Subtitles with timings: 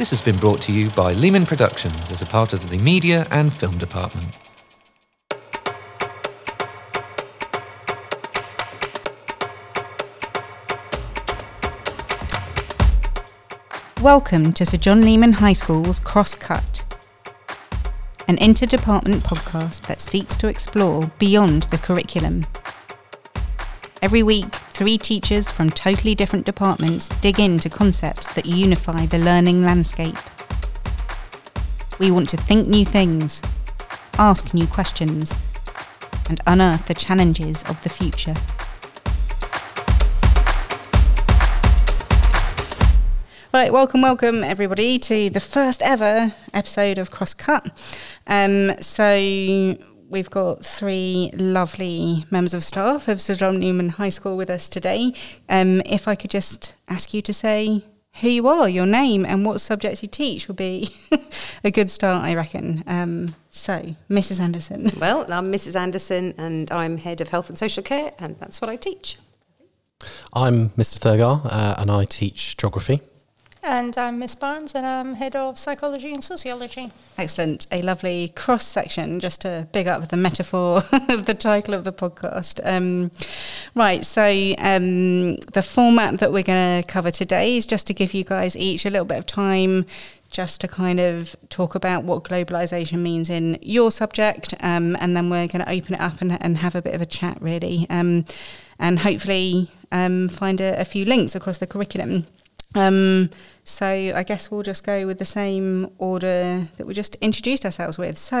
[0.00, 3.26] This has been brought to you by Leman Productions as a part of the Media
[3.30, 4.38] and Film Department.
[14.00, 16.84] Welcome to Sir John Leman High School's Crosscut,
[18.26, 22.46] an interdepartment podcast that seeks to explore beyond the curriculum.
[24.00, 24.50] Every week,
[24.80, 30.16] three teachers from totally different departments dig into concepts that unify the learning landscape.
[31.98, 33.42] We want to think new things,
[34.14, 35.34] ask new questions,
[36.30, 38.34] and unearth the challenges of the future.
[43.52, 47.70] Right, welcome, welcome everybody to the first ever episode of Crosscut.
[48.26, 49.76] Um, so
[50.10, 54.68] we've got three lovely members of staff of Sir John Newman High School with us
[54.68, 55.12] today.
[55.48, 57.84] Um, if I could just ask you to say
[58.20, 60.90] who you are, your name, and what subject you teach would be
[61.64, 62.82] a good start, I reckon.
[62.86, 64.40] Um, so, Mrs.
[64.40, 64.90] Anderson.
[65.00, 65.76] Well, I'm Mrs.
[65.76, 69.18] Anderson and I'm Head of Health and Social Care, and that's what I teach.
[70.32, 70.98] I'm Mr.
[70.98, 73.00] Thurgar uh, and I teach geography.
[73.62, 76.92] And I'm Miss Barnes, and I'm head of psychology and sociology.
[77.18, 77.66] Excellent.
[77.70, 80.78] A lovely cross section, just to big up the metaphor
[81.10, 82.58] of the title of the podcast.
[82.64, 83.10] Um,
[83.74, 84.22] right, so
[84.58, 88.56] um, the format that we're going to cover today is just to give you guys
[88.56, 89.84] each a little bit of time
[90.30, 95.28] just to kind of talk about what globalization means in your subject, um, and then
[95.28, 97.86] we're going to open it up and, and, have a bit of a chat, really,
[97.90, 98.24] um,
[98.78, 102.26] and hopefully um, find a, a few links across the curriculum.
[102.74, 103.30] Um,
[103.64, 107.98] so I guess we'll just go with the same order that we just introduced ourselves
[107.98, 108.16] with.
[108.18, 108.38] So,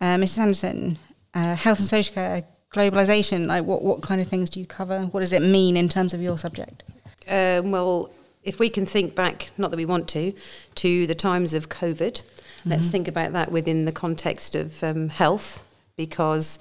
[0.00, 0.38] uh, Mrs.
[0.38, 0.98] Anderson,
[1.34, 3.46] uh, health and social care, globalization.
[3.46, 5.02] Like, what what kind of things do you cover?
[5.06, 6.82] What does it mean in terms of your subject?
[7.28, 8.10] Um, well,
[8.42, 10.32] if we can think back, not that we want to,
[10.76, 12.70] to the times of COVID, mm-hmm.
[12.70, 15.62] let's think about that within the context of um, health,
[15.96, 16.58] because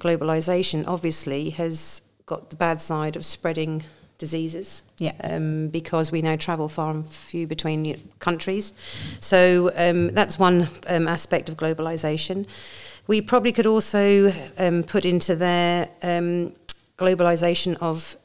[0.00, 3.84] globalization obviously has got the bad side of spreading
[4.22, 4.84] diseases.
[4.98, 5.14] Yeah.
[5.24, 7.80] Um, because we now travel far and few between
[8.20, 8.72] countries.
[9.18, 12.46] So um, that's one um, aspect of globalization.
[13.08, 16.52] We probably could also um, put into there um,
[16.98, 18.16] globalization of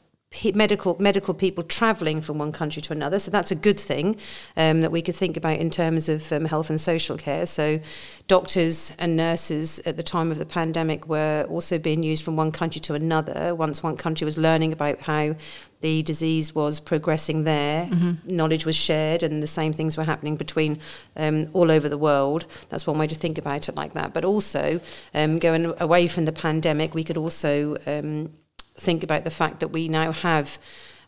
[0.54, 3.18] medical medical people travelling from one country to another.
[3.18, 4.16] So that's a good thing
[4.56, 7.46] um, that we could think about in terms of um, health and social care.
[7.46, 7.80] So
[8.28, 12.52] doctors and nurses at the time of the pandemic were also being used from one
[12.52, 13.54] country to another.
[13.54, 15.34] Once one country was learning about how
[15.80, 18.36] the disease was progressing there, mm-hmm.
[18.36, 20.80] knowledge was shared, and the same things were happening between
[21.16, 22.46] um, all over the world.
[22.68, 24.12] That's one way to think about it like that.
[24.12, 24.80] But also,
[25.14, 28.32] um, going away from the pandemic, we could also um,
[28.78, 30.58] think about the fact that we now have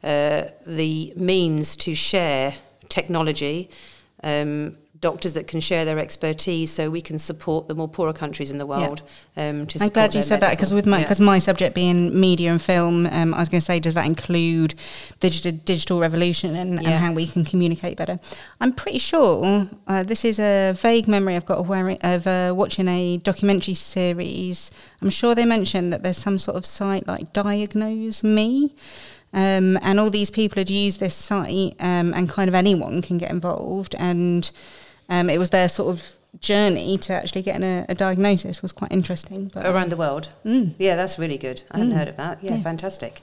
[0.02, 2.54] uh, the means to share
[2.88, 3.70] technology,
[4.22, 8.50] um, doctors that can share their expertise, so we can support the more poorer countries
[8.50, 9.02] in the world.
[9.36, 9.48] Yeah.
[9.48, 10.48] Um, I'm glad you said medical.
[10.48, 11.26] that because with my because yeah.
[11.26, 14.74] my subject being media and film, um, I was going to say, does that include
[15.18, 16.90] digital digital revolution and, yeah.
[16.90, 18.18] and, how we can communicate better?
[18.60, 22.52] I'm pretty sure uh, this is a vague memory I've got of, wearing, of uh,
[22.54, 24.70] watching a documentary series.
[25.00, 28.74] I'm sure they mentioned that there's some sort of site like Diagnose Me.
[29.32, 33.16] Um, and all these people had used this site, um, and kind of anyone can
[33.16, 33.94] get involved.
[33.96, 34.50] And
[35.10, 38.92] um, it was their sort of journey to actually getting a, a diagnosis was quite
[38.92, 39.50] interesting.
[39.52, 40.30] But, Around the world?
[40.44, 40.74] Mm.
[40.78, 41.62] Yeah, that's really good.
[41.70, 41.96] I hadn't mm.
[41.96, 42.42] heard of that.
[42.42, 43.20] Yeah, yeah, fantastic.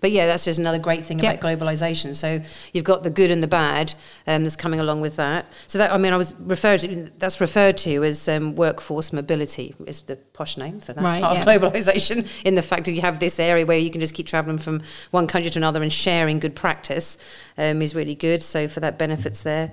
[0.00, 2.14] But yeah, that's just another great thing about globalization.
[2.14, 2.40] So
[2.72, 3.94] you've got the good and the bad
[4.26, 5.46] um, that's coming along with that.
[5.66, 9.74] So that I mean, I was referred to that's referred to as um, workforce mobility
[9.86, 11.40] is the posh name for that right, part yeah.
[11.42, 12.28] of globalization.
[12.44, 14.80] In the fact that you have this area where you can just keep traveling from
[15.10, 17.18] one country to another and sharing good practice
[17.58, 18.42] um, is really good.
[18.42, 19.72] So for that benefits there.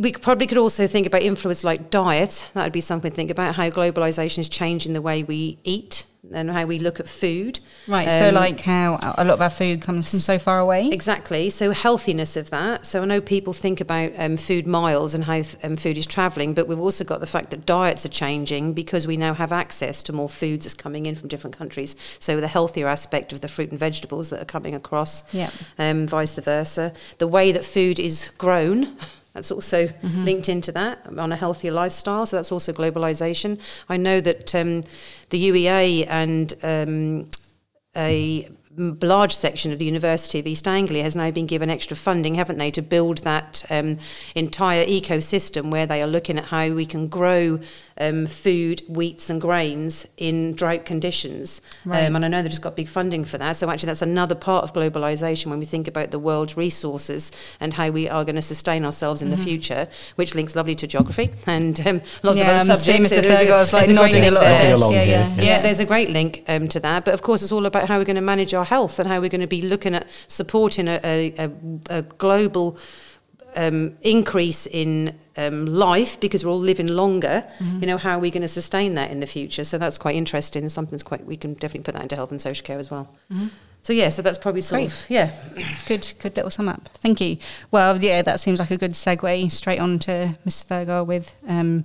[0.00, 2.48] We probably could also think about influence like diet.
[2.54, 6.04] That would be something to think about how globalization is changing the way we eat
[6.32, 7.60] and how we look at food.
[7.88, 8.06] Right.
[8.06, 10.88] Um, so, like how a lot of our food comes from so far away.
[10.88, 11.50] Exactly.
[11.50, 12.86] So, healthiness of that.
[12.86, 16.06] So, I know people think about um, food miles and how th- um, food is
[16.06, 19.52] traveling, but we've also got the fact that diets are changing because we now have
[19.52, 21.96] access to more foods that's coming in from different countries.
[22.18, 25.50] So, the healthier aspect of the fruit and vegetables that are coming across, yeah.
[25.78, 26.92] Um, vice versa.
[27.18, 28.96] The way that food is grown.
[29.40, 30.24] That's also mm-hmm.
[30.26, 32.26] linked into that on a healthier lifestyle.
[32.26, 33.58] So that's also globalization.
[33.88, 34.82] I know that um,
[35.30, 37.30] the UEA and um,
[37.96, 42.36] a large section of the University of East Anglia has now been given extra funding,
[42.36, 43.98] haven't they, to build that um,
[44.34, 47.58] entire ecosystem where they are looking at how we can grow
[47.98, 51.60] um, food, wheats, and grains in drought conditions.
[51.84, 52.04] Right.
[52.04, 53.56] Um, and I know they've just got big funding for that.
[53.56, 57.74] So actually, that's another part of globalization when we think about the world's resources and
[57.74, 59.36] how we are going to sustain ourselves in Mm-hmm.
[59.36, 63.12] the future, which links lovely to geography and um, lots Yeah, of other I'm subjects.
[63.12, 63.22] Mr.
[63.22, 64.60] There's Thurgar's, like, there's a great nodding a link lot there.
[64.60, 64.80] at this.
[64.80, 65.34] along Yeah, yeah.
[65.36, 67.04] Yeah, there's a great link um, to that.
[67.04, 69.20] But of course, it's all about how we're going to manage our health and how
[69.20, 71.50] we're going to be looking at supporting a, a,
[71.90, 72.78] a, global
[73.56, 77.44] um, increase in um, life because we're all living longer.
[77.58, 77.80] Mm-hmm.
[77.80, 79.64] You know, how are we going to sustain that in the future?
[79.64, 82.30] So that's quite interesting and something that's quite, we can definitely put that into health
[82.30, 83.08] and social care as well.
[83.82, 84.92] So yeah, so that's probably sort Great.
[84.92, 85.32] of, yeah.
[85.86, 86.88] Good, good little sum up.
[86.94, 87.38] Thank you.
[87.70, 90.66] Well, yeah, that seems like a good segue straight on to Mr.
[90.66, 91.84] Thurgar with um,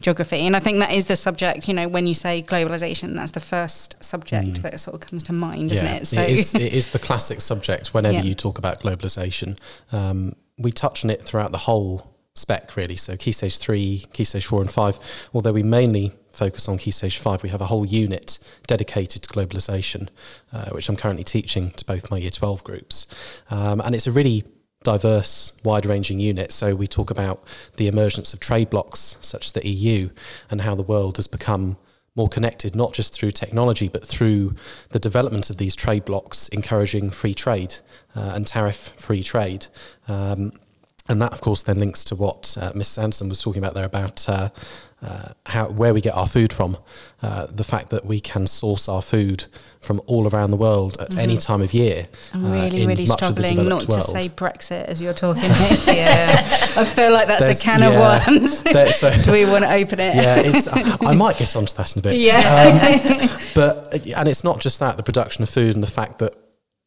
[0.00, 0.46] geography.
[0.46, 3.40] And I think that is the subject, you know, when you say globalization, that's the
[3.40, 6.12] first subject that sort of comes to mind, isn't it?
[6.12, 8.22] it, is, it is the classic subject whenever Yeah.
[8.22, 9.58] you talk about globalization.
[9.92, 12.96] Um, we touch on it throughout the whole spec, really.
[12.96, 14.98] So, Key Stage 3, Key Stage 4, and 5.
[15.32, 19.28] Although we mainly focus on Key Stage 5, we have a whole unit dedicated to
[19.30, 20.08] globalization,
[20.52, 23.06] uh, which I'm currently teaching to both my Year 12 groups.
[23.50, 24.44] Um, and it's a really
[24.86, 26.52] diverse, wide ranging unit.
[26.52, 27.42] So we talk about
[27.76, 30.10] the emergence of trade blocs such as the EU
[30.48, 31.76] and how the world has become
[32.14, 34.54] more connected, not just through technology, but through
[34.90, 37.74] the development of these trade blocs, encouraging free trade
[38.14, 39.66] uh, and tariff free trade.
[40.06, 40.52] Um,
[41.08, 43.02] and that, of course, then links to what uh, Mrs.
[43.02, 44.48] Anderson was talking about there about uh,
[45.02, 46.76] uh, how where we get our food from.
[47.22, 49.46] Uh, the fact that we can source our food
[49.80, 52.08] from all around the world at any time of year.
[52.34, 55.00] I'm uh, really, in really much of the struggling not developed to say Brexit as
[55.00, 55.94] you're talking here.
[55.94, 56.36] yeah.
[56.76, 57.88] I feel like that's There's- a can yeah.
[57.88, 58.62] of worms.
[58.96, 60.14] So- Do we want to open it?
[60.14, 60.68] yeah, it's,
[61.06, 62.20] I might get onto that in a bit.
[62.20, 63.20] Yeah.
[63.30, 66.34] Um, but and it's not just that the production of food and the fact that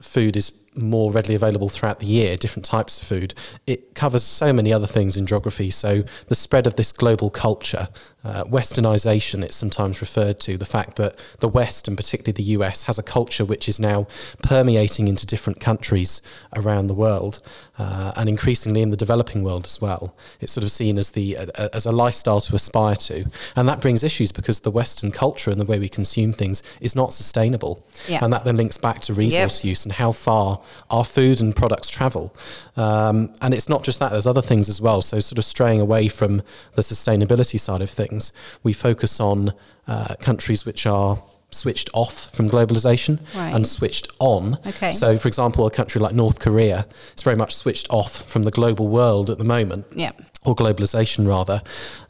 [0.02, 3.34] food is more readily available throughout the year, different types of food.
[3.68, 5.70] It covers so many other things in geography.
[5.70, 7.88] So the spread of this global culture,
[8.24, 12.84] uh, westernization, it's sometimes referred to, the fact that the West and particularly the US
[12.84, 14.08] has a culture which is now
[14.44, 16.22] permeating into different countries
[16.56, 17.40] around the world
[17.78, 20.14] uh, and increasingly in the developing world as well.
[20.42, 23.26] It's sort of seen as the uh, as a lifestyle to aspire to,
[23.56, 26.96] and that brings issues because the Western culture and the way we consume things is
[26.96, 27.86] not sustainable,
[28.24, 30.59] and that then links back to resource use and how far
[30.90, 32.34] our food and products travel.
[32.78, 35.02] Um, and it's not just that; there's other things as well.
[35.02, 36.42] So, sort of straying away from
[36.74, 38.32] the sustainability side of things,
[38.64, 39.54] we focus on
[39.88, 41.22] uh, countries which are
[41.52, 43.54] switched off from globalization Right.
[43.56, 44.60] and switched on.
[44.68, 44.92] Okay.
[44.94, 46.86] So, for example, a country like North Korea
[47.18, 49.88] is very much switched off from the global world at the moment.
[49.96, 50.12] Yeah.
[50.46, 51.62] Or globalization, rather,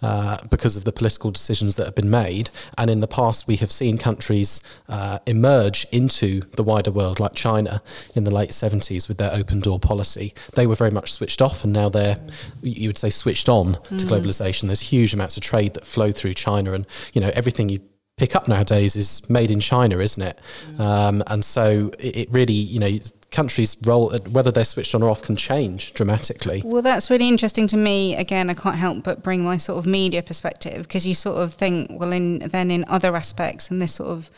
[0.03, 2.51] uh, because of the political decisions that have been made.
[2.77, 7.33] And in the past, we have seen countries uh, emerge into the wider world, like
[7.33, 7.81] China
[8.13, 10.35] in the late 70s with their open door policy.
[10.53, 12.19] They were very much switched off, and now they're,
[12.61, 14.67] you would say, switched on to globalization.
[14.67, 17.79] There's huge amounts of trade that flow through China, and you know everything you
[18.19, 20.39] pick up nowadays is made in China, isn't it?
[20.77, 22.99] Um, and so it, it really, you know,
[23.31, 26.61] countries' role, whether they're switched on or off, can change dramatically.
[26.65, 28.15] Well, that's really interesting to me.
[28.15, 31.53] Again, I can't help but bring my sort of media perspective because you sort of
[31.53, 34.29] think, well, in then in other aspects, and this sort of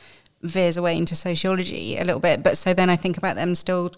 [0.41, 2.43] veers away into sociology a little bit.
[2.43, 3.91] But so then I think about them still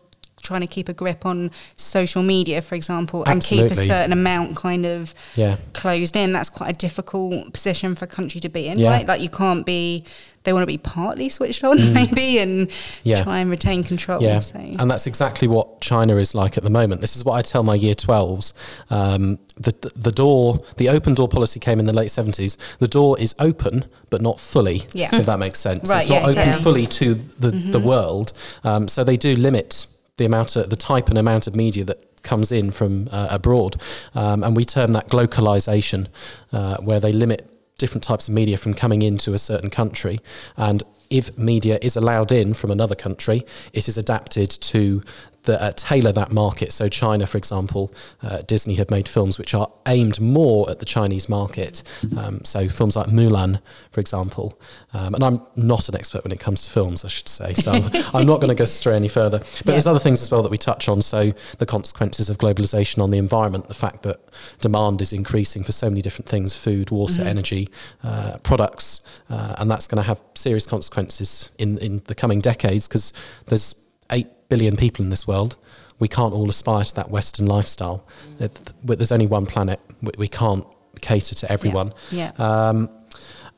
[0.44, 4.56] trying to keep a grip on social media, for example, and keep a certain amount
[4.56, 5.56] kind of Yeah.
[5.74, 6.34] closed in.
[6.34, 8.90] That's quite a difficult position for a country to be in, Yeah.
[8.90, 9.08] right?
[9.08, 10.04] Like you can't be.
[10.44, 12.72] They want to be partly switched on, maybe, and Mm.
[13.04, 13.24] Yeah.
[13.24, 14.22] try and retain control.
[14.22, 14.60] Yeah, So.
[14.60, 17.00] and that's exactly what China is like at the moment.
[17.00, 18.52] This is what I tell my year 12s.
[18.90, 22.58] Um, the, the, the door, the open door policy came in the late 70s.
[22.80, 25.16] The door is open, but not fully, Yeah.
[25.16, 25.90] if that makes sense.
[25.90, 28.34] Right, it's not open fully to the, the world.
[28.66, 32.22] Um, so they do limit the amount of, the type and amount of media that
[32.24, 33.82] comes in from uh, abroad.
[34.16, 36.08] Um, and we term that glocalization,
[36.52, 40.20] uh, where they limit different types of media from coming into a certain country.
[40.56, 43.44] And if media is allowed in from another country,
[43.74, 45.04] it is adapted to
[45.44, 46.74] the, uh, tailor that market.
[46.74, 50.86] So, China, for example, uh, Disney have made films which are aimed more at the
[50.86, 51.84] Chinese market.
[52.18, 53.60] Um, so, films like Mulan,
[53.92, 54.60] for example.
[54.94, 57.54] Um, and I'm not an expert when it comes to films, I should say.
[57.54, 57.72] So,
[58.14, 59.40] I'm, not going to go stray any further.
[59.40, 61.02] But there's other things as well that we touch on.
[61.02, 64.20] So, the consequences of globalization on the environment, the fact that
[64.60, 67.70] demand is increasing for so many different things food, water, energy,
[68.04, 69.02] uh, products.
[69.30, 73.14] Uh, and that's going to have serious consequences in, in the coming decades because
[73.48, 73.76] there's
[74.12, 75.56] 8 billion people in this world.
[76.00, 78.04] We can't all aspire to that Western lifestyle.
[78.40, 79.80] It- There's only one planet.
[80.18, 80.66] We- can't
[81.02, 81.94] cater to everyone.
[82.12, 82.32] Yeah.
[82.38, 82.90] Um,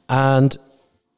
[0.10, 0.52] and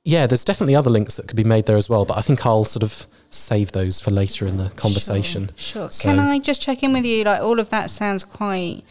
[0.04, 2.46] yeah, there's definitely other links that could be made there as well, but I think
[2.46, 5.50] I'll sort of save those for later in the conversation.
[5.56, 5.90] Sure.
[5.92, 7.24] So- Can I just check in with you?
[7.24, 8.84] Like all of that sounds quite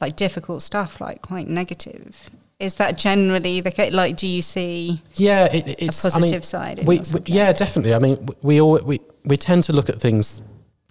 [0.00, 2.30] like difficult stuff, like quite negative.
[2.62, 3.92] Is that generally the case?
[3.92, 6.78] Like, do you see Yeah, it, it's a I mean, positive side?
[6.86, 7.94] We, we, yeah, definitely.
[7.94, 10.40] I mean, we all we we tend to look at things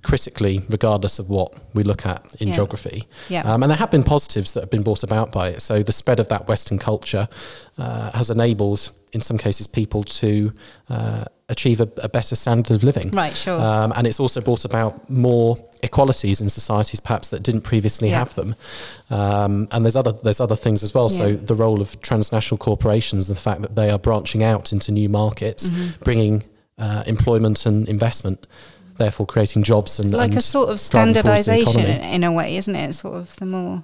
[0.04, 2.56] critically, regardless of what we look at in Yeah.
[2.56, 3.04] geography.
[3.30, 3.44] Yeah.
[3.44, 5.62] Um, and there have been positives that have been brought about by it.
[5.62, 7.28] So the spread of that Western culture
[7.78, 10.54] uh, has enabled, in some cases, people to
[10.90, 13.12] uh, achieve a, a better standard of living.
[13.12, 13.60] Right, sure.
[13.60, 18.20] Um, and it's also brought about more equalities in societies, perhaps that didn't previously Yeah.
[18.20, 18.56] have them.
[19.10, 21.10] Um, and there's other there's other things as well.
[21.10, 25.10] So the role of transnational corporations, the fact that they are branching out into new
[25.10, 26.04] markets, Mm-hmm.
[26.04, 26.44] bringing
[26.78, 28.48] uh, employment and investment,
[28.98, 32.32] therefore creating jobs and like and a sort of driving forwards the standardization in a
[32.32, 32.94] way, isn't it?
[32.94, 33.84] Sort of the more,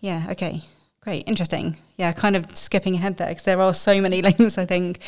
[0.00, 0.62] yeah, okay,
[1.02, 1.76] great, interesting.
[1.98, 4.56] Yeah, kind of skipping ahead there because there are so many links.
[4.58, 4.98] I think.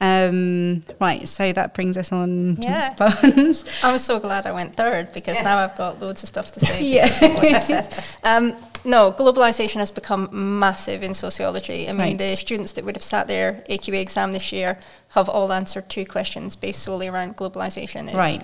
[0.00, 2.94] Um, right, so that brings us on to Yeah.
[2.94, 3.64] Barnes.
[3.82, 6.82] I'm so glad I went third because now I've got loads of stuff to say.
[6.94, 7.86] Yeah.
[8.22, 11.88] Um, no, globalization has become massive in sociology.
[11.88, 12.18] I mean, Right.
[12.18, 14.78] the students that would have sat their AQA exam this year
[15.10, 18.12] have all answered two questions based solely around globalization.
[18.12, 18.42] Right.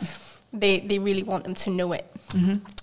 [0.52, 2.06] They, they really want them to know it.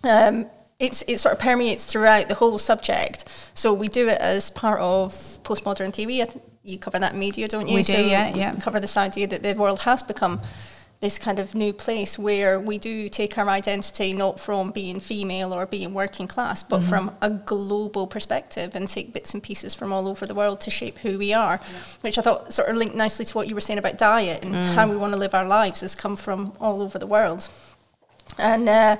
[0.04, 0.46] Um,
[0.80, 3.26] it's, it sort of permeates throughout the whole subject.
[3.54, 6.22] So we do it as part of postmodern TV.
[6.22, 7.76] I th- you cover that media, don't you?
[7.76, 8.56] We do, So yeah, yeah.
[8.60, 10.42] cover this idea that the world has become
[11.00, 15.54] this kind of new place where we do take our identity not from being female
[15.54, 16.90] or being working class, but Mm-hmm.
[16.90, 20.70] from a global perspective and take bits and pieces from all over the world to
[20.72, 21.60] shape who we are,
[22.02, 24.54] which I thought sort of linked nicely to what you were saying about diet and
[24.54, 24.74] Mm.
[24.74, 27.48] how we want to live our lives has come from all over the world.
[28.38, 28.98] And, uh,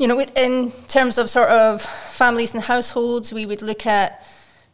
[0.00, 4.24] you know, in terms of sort of families and households, we would look at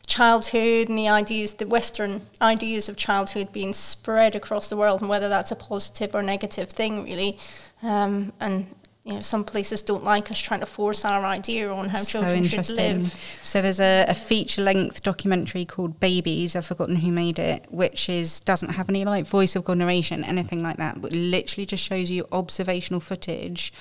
[0.06, 5.10] childhood and the ideas, the Western ideas of childhood being spread across the world, and
[5.10, 7.38] whether that's a positive or negative thing, really.
[7.82, 8.68] Um, and
[9.02, 12.20] you know, some places don't like us trying to force our idea on how so
[12.20, 13.12] children should live.
[13.42, 16.54] So there's a, a feature-length documentary called Babies.
[16.54, 20.22] I've forgotten who made it, which is doesn't have any like voice of God narration,
[20.22, 23.72] anything like that, but literally just shows you observational footage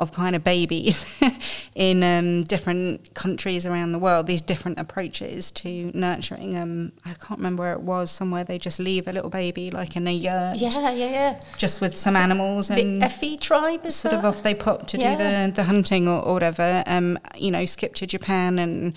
[0.00, 1.04] of kind of babies
[1.76, 4.26] in um, different countries around the world.
[4.26, 6.56] These different approaches to nurturing.
[6.56, 8.10] Um, I can't remember where it was.
[8.10, 11.40] Somewhere they just leave a little baby like in a yurt, Yeah, yeah, yeah.
[11.58, 14.98] just with some animals The and Effie tribe is sort of off they pop to
[14.98, 15.16] Yeah.
[15.16, 16.82] do the, the hunting or, or whatever.
[16.86, 18.94] Um, you know, skip to Japan and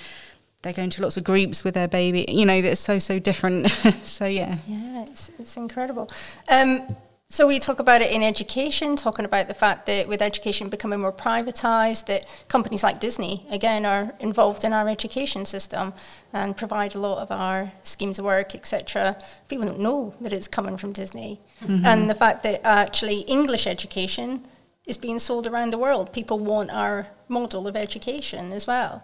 [0.61, 2.23] they're going to lots of groups with their baby.
[2.29, 3.69] You know, that's so so different.
[4.03, 6.09] so yeah, Yeah, it's, it's incredible.
[6.47, 6.95] Um,
[7.33, 10.99] so we talk about it in education, talking about the fact that with education becoming
[10.99, 15.93] more privatized, that companies like Disney, again, are involved in our education system
[16.31, 19.17] and provide a lot of our schemes of work, etc.
[19.47, 21.41] People don't know that it's coming from Disney.
[21.63, 21.83] Mm-hmm.
[21.83, 24.45] And the fact that actually English education
[24.85, 26.13] is being sold around the world.
[26.13, 29.03] People want our model of education as well.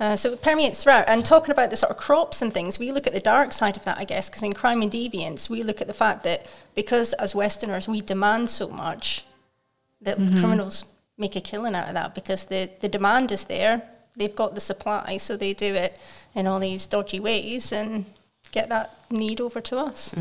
[0.00, 1.04] Uh, so it permeates throughout.
[1.08, 3.76] And talking about the sort of crops and things, we look at the dark side
[3.76, 6.46] of that, I guess, because in crime and deviance, we look at the fact that
[6.74, 9.24] because as Westerners we demand so much,
[10.00, 10.86] that criminals
[11.18, 13.82] make a killing out of that because the, the demand is there,
[14.16, 15.98] they've got the supply, so they do it
[16.34, 18.06] in all these dodgy ways and
[18.52, 20.14] get that need over to us.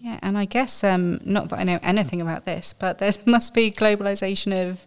[0.00, 0.18] yeah.
[0.22, 3.70] And I guess um, not that I know anything about this, but there must be
[3.70, 4.86] globalization of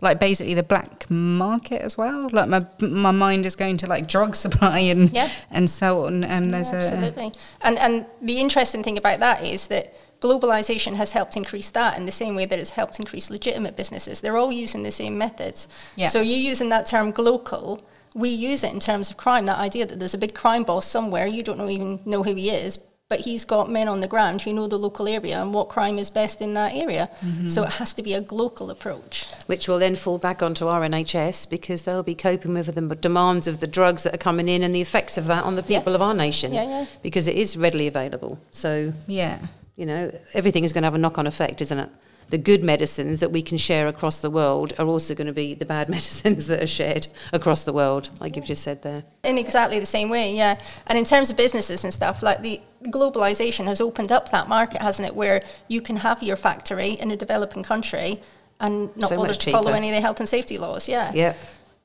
[0.00, 2.28] like basically the black market as well.
[2.32, 5.30] Like my my mind is going to like drug supply and Yeah.
[5.50, 6.24] and so on.
[6.24, 7.32] And there's Yeah, a absolutely.
[7.60, 12.06] And and the interesting thing about that is that globalization has helped increase that in
[12.06, 14.20] the same way that it's helped increase legitimate businesses.
[14.20, 15.68] They're all using the same methods.
[15.96, 16.08] Yeah.
[16.08, 17.80] So you're using that term glocal.
[18.14, 19.46] We use it in terms of crime.
[19.46, 22.34] That idea that there's a big crime boss somewhere you don't know, even know who
[22.34, 22.78] he is,
[23.08, 25.98] but he's got men on the ground who know the local area and what crime
[25.98, 27.08] is best in that area.
[27.24, 27.48] Mm-hmm.
[27.48, 29.26] So it has to be a glocal approach.
[29.46, 33.46] which will then fall back onto our NHS because they'll be coping with the demands
[33.48, 35.78] of the drugs that are coming in and the effects of that on the Yeah.
[35.78, 36.52] people of our nation.
[36.52, 36.86] Yeah, yeah.
[37.02, 38.38] Because it is readily available.
[38.50, 39.38] So, yeah.
[39.76, 41.88] you know, everything is going to have a knock on effect, isn't it?
[42.28, 45.54] The good medicines that we can share across the world are also going to be
[45.54, 49.04] the bad medicines that are shared across the world, like you've just said there.
[49.24, 50.60] in exactly the same way, yeah.
[50.86, 54.82] And in terms of businesses and stuff, like the globalization has opened up that market,
[54.82, 55.14] hasn't it?
[55.14, 58.20] Where you can have your factory in a developing country
[58.60, 61.12] and not So bother to follow any of the health and safety laws, yeah.
[61.14, 61.34] Yeah.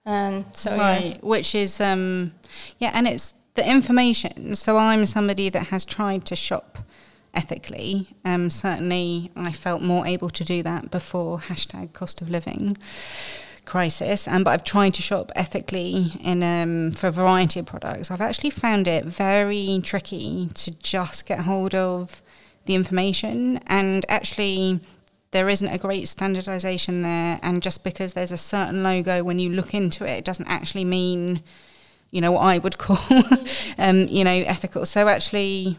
[0.05, 0.81] And so, yeah.
[0.81, 2.33] right which is um
[2.77, 6.77] yeah and it's the information so i'm somebody that has tried to shop
[7.33, 12.77] ethically um certainly i felt more able to do that before hashtag cost of living
[13.65, 14.27] crisis.
[14.27, 18.11] And but i've tried to shop ethically in um for a variety of products.
[18.11, 22.21] I've actually found it very tricky to just get hold of
[22.65, 23.59] the information.
[23.67, 24.79] And actually
[25.31, 27.39] there isn't a great standardization there.
[27.41, 30.85] And just because there's a certain logo when you look into it it doesn't actually
[30.85, 31.41] mean
[32.11, 32.99] you know what I would call
[33.77, 34.85] um, you know ethical.
[34.85, 35.77] So actually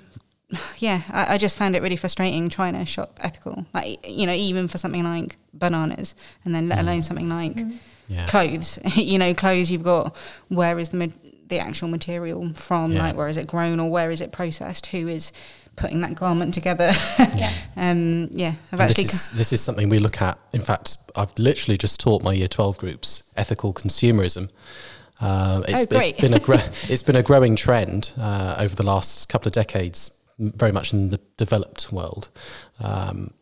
[0.78, 4.32] yeah I, I, just found it really frustrating trying to shop ethical like you know
[4.32, 7.04] even for something like bananas and then let alone mm.
[7.04, 7.76] something like mm.
[8.08, 8.26] yeah.
[8.26, 10.16] clothes you know clothes you've got
[10.48, 11.12] where is the
[11.48, 13.02] the actual material from yeah.
[13.02, 15.30] like where is it grown or where is it processed who is
[15.76, 16.92] putting that garment together.
[17.18, 17.52] yeah.
[17.76, 18.54] Um, yeah.
[18.70, 19.04] I've actually.
[19.04, 20.38] This is, this is, something we look at.
[20.52, 24.48] In fact, I've literally just taught my year 12 groups ethical consumerism.
[25.20, 26.10] Uh, it's, oh, great.
[26.10, 29.52] it's been a gro- it's been a growing trend uh, over the last couple of
[29.54, 32.28] decades, very much in the developed world.
[32.80, 33.32] Um,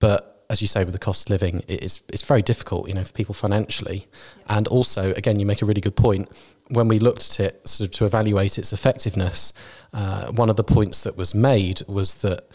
[0.00, 3.04] but as you say, with the cost of living, it's it's very difficult, you know,
[3.04, 4.06] for people financially,
[4.46, 4.56] yeah.
[4.56, 6.28] and also, again, you make a really good point
[6.72, 9.52] when we looked at it sort of to evaluate its effectiveness,
[9.92, 12.48] uh, one of the points that was made was that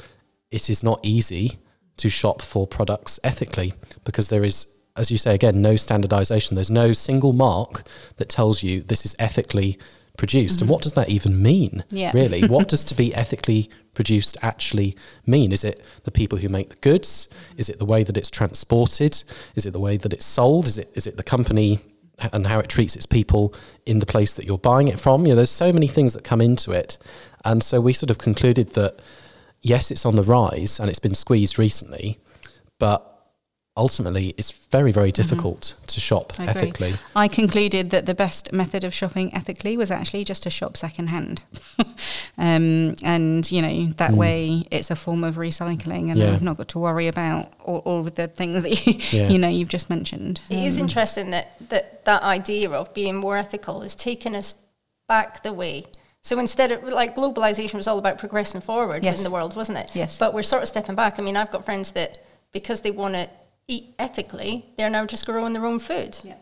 [0.49, 1.59] it is not easy
[1.97, 3.73] to shop for products ethically
[4.03, 6.55] because there is, as you say again, no standardization.
[6.55, 7.83] There's no single mark
[8.17, 9.77] that tells you this is ethically
[10.17, 10.55] produced.
[10.55, 10.63] Mm-hmm.
[10.63, 12.11] And what does that even mean, yeah.
[12.13, 12.47] really?
[12.47, 14.95] what does to be ethically produced actually
[15.25, 15.51] mean?
[15.51, 17.27] Is it the people who make the goods?
[17.55, 19.23] Is it the way that it's transported?
[19.55, 20.67] Is it the way that it's sold?
[20.67, 21.79] Is it, is it the company
[22.33, 23.53] and how it treats its people
[23.85, 25.25] in the place that you're buying it from.
[25.25, 26.97] You know, there's so many things that come into it,
[27.45, 28.99] and so we sort of concluded that
[29.61, 32.17] yes, it's on the rise and it's been squeezed recently,
[32.79, 33.16] but
[33.77, 35.21] ultimately it's very very mm-hmm.
[35.21, 35.85] difficult mm-hmm.
[35.85, 40.23] to shop I ethically i concluded that the best method of shopping ethically was actually
[40.23, 41.41] just to shop secondhand
[42.37, 44.17] um, and you know that mm.
[44.17, 46.31] way it's a form of recycling and yeah.
[46.31, 49.29] i've not got to worry about all, all of the things that you, yeah.
[49.29, 53.15] you know you've just mentioned It um, is interesting that, that that idea of being
[53.15, 54.53] more ethical has taken us
[55.07, 55.85] back the way
[56.27, 59.19] so instead of like globalization was all about progressing forward yes.
[59.19, 59.91] in the world, wasn't it?
[59.93, 60.17] Yes.
[60.17, 61.19] But we're sort of stepping back.
[61.19, 62.17] I mean, I've got friends that
[62.51, 63.29] because they want to
[63.69, 66.19] eat ethically, they're now just growing their own food.
[66.23, 66.35] Yeah.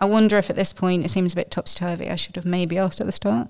[0.00, 2.08] I wonder if at this point it seems a bit topsy turvy.
[2.08, 3.48] I should have maybe asked at the start.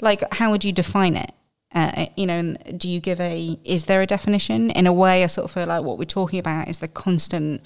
[0.00, 1.32] Like, how would you define it?
[1.72, 4.70] Uh, you know, do you give a, is there a definition?
[4.72, 7.62] In a way, I sort of feel like what we're talking about is the constant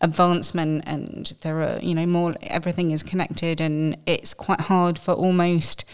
[0.00, 5.14] advancement and there are, you know, more, everything is connected and it's quite hard for
[5.14, 5.84] almost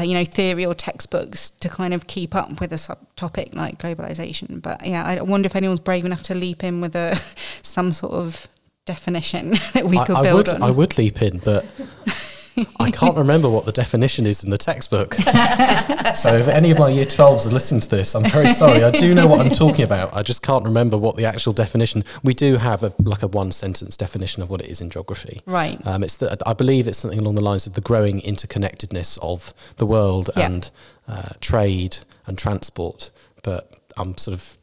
[0.00, 3.78] uh, you know, theory or textbooks to kind of keep up with a subtopic like
[3.78, 4.62] globalization.
[4.62, 7.16] But yeah, I wonder if anyone's brave enough to leap in with a
[7.62, 8.48] some sort of
[8.86, 10.62] definition that we could I build would, on.
[10.62, 11.66] I would leap in, but
[12.78, 15.14] I can't remember what the definition is in the textbook.
[16.14, 18.84] so if any of my year 12s are listening to this, I'm very sorry.
[18.84, 20.14] I do know what I'm talking about.
[20.14, 22.04] I just can't remember what the actual definition.
[22.22, 25.40] We do have a, like a one sentence definition of what it is in geography.
[25.46, 25.84] Right.
[25.86, 29.54] Um, it's the, I believe it's something along the lines of the growing interconnectedness of
[29.76, 30.50] the world yep.
[30.50, 30.70] and
[31.08, 33.10] uh, trade and transport.
[33.42, 34.58] But I'm sort of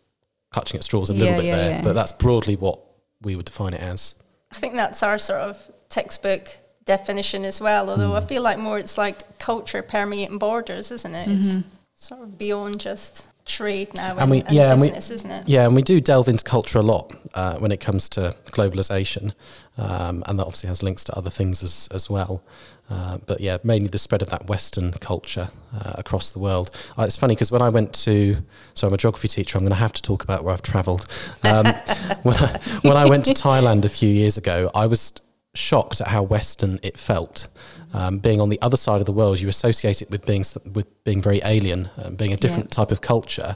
[0.52, 1.72] clutching at straws a little yeah, bit yeah, there.
[1.72, 1.82] Yeah.
[1.84, 2.80] But that's broadly what
[3.22, 4.16] we would define it as.
[4.52, 6.50] I think that's our sort of textbook
[6.88, 7.90] definition as well.
[7.90, 8.24] Although mm.
[8.24, 11.30] I feel like more it's like culture permeating borders, isn't it?
[11.30, 11.60] Mm-hmm.
[11.60, 15.16] It's sort of beyond just trade now and, and we and yeah business, and we,
[15.16, 15.50] isn't it?
[15.50, 19.34] Yeah, and we do delve into culture a lot uh, when it comes to globalization,
[19.78, 22.42] um, and that obviously has links to other things as as well.
[22.90, 26.72] Uh, but yeah, mainly the spread of that Western culture uh, across the world.
[26.98, 28.38] Uh, it's funny because when I went to,
[28.76, 31.06] so I'm a geography teacher, I'm going to have to talk about where I've travelled.
[31.44, 31.66] Um,
[32.24, 35.12] when, I, when I went to Thailand a few years ago, I was
[35.58, 37.48] shocked at how Western it felt.
[37.94, 40.44] Um, being on the other side of the world, you associate it with being
[40.74, 42.76] with being very alien, um, being a different yeah.
[42.76, 43.56] type of culture.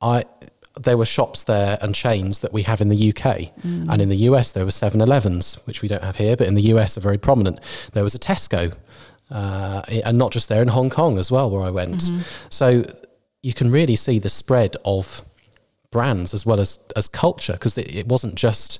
[0.00, 0.24] I
[0.78, 3.90] there were shops there and chains that we have in the UK, mm.
[3.90, 6.62] and in the US there were 7-Elevens, which we don't have here, but in the
[6.74, 7.60] US are very prominent.
[7.92, 8.74] There was a Tesco,
[9.30, 12.02] uh, and not just there in Hong Kong as well, where I went.
[12.02, 12.20] Mm-hmm.
[12.50, 12.84] So
[13.42, 15.22] you can really see the spread of
[15.90, 18.78] brands as well as as culture because it, it wasn't just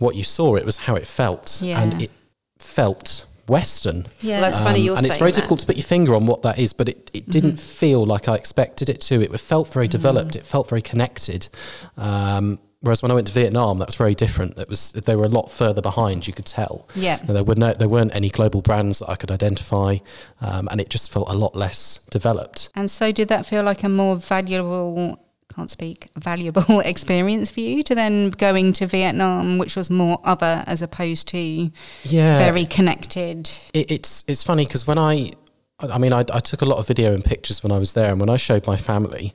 [0.00, 1.60] what you saw, it was how it felt.
[1.62, 1.80] Yeah.
[1.80, 2.10] And it
[2.58, 4.06] felt Western.
[4.20, 4.80] Yeah, well, that's um, funny.
[4.80, 5.36] You're and it's very that.
[5.36, 7.30] difficult to put your finger on what that is, but it, it mm-hmm.
[7.30, 9.20] didn't feel like I expected it to.
[9.20, 9.92] It felt very mm.
[9.92, 10.36] developed.
[10.36, 11.48] It felt very connected.
[11.96, 14.56] Um, whereas when I went to Vietnam, that was very different.
[14.56, 16.26] It was they were a lot further behind.
[16.26, 16.88] You could tell.
[16.94, 19.98] Yeah, there were no, there weren't any global brands that I could identify,
[20.40, 22.70] um, and it just felt a lot less developed.
[22.74, 25.18] And so, did that feel like a more valuable
[25.54, 30.64] can't speak, valuable experience for you to then going to Vietnam, which was more other
[30.66, 31.70] as opposed to
[32.04, 33.50] yeah, very connected?
[33.74, 35.32] It, it's it's funny because when I,
[35.80, 38.10] I mean, I, I took a lot of video and pictures when I was there,
[38.10, 39.34] and when I showed my family,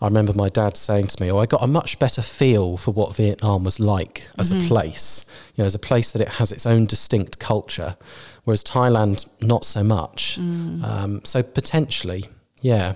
[0.00, 2.90] I remember my dad saying to me, "Oh, I got a much better feel for
[2.90, 4.64] what Vietnam was like as mm-hmm.
[4.64, 5.24] a place.
[5.54, 7.96] You know, as a place that it has its own distinct culture,
[8.44, 10.38] whereas Thailand not so much.
[10.38, 10.84] Mm.
[10.84, 12.26] Um, so potentially,
[12.62, 12.94] Yeah.